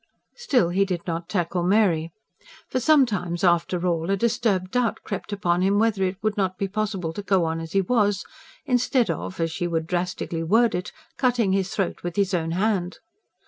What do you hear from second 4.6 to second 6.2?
doubt crept upon him whether it